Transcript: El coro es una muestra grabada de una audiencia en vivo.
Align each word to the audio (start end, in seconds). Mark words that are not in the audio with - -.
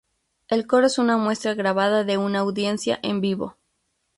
El 0.47 0.65
coro 0.65 0.87
es 0.87 0.97
una 0.97 1.15
muestra 1.15 1.53
grabada 1.53 2.03
de 2.03 2.17
una 2.17 2.39
audiencia 2.39 2.99
en 3.03 3.21
vivo. 3.21 3.55